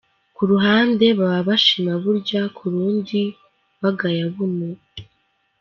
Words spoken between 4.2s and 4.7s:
Buno.